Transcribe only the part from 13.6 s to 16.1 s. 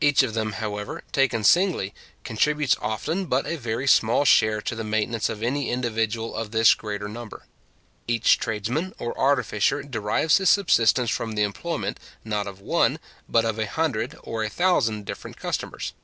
hundred or a thousand different customers.